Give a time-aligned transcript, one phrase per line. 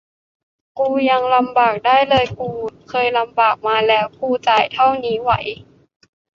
[0.79, 2.49] กูยังลำบากได้เลย กู
[2.89, 5.31] เคยลำบากมาแล้ว กูจ่ายเท่านี้ไหว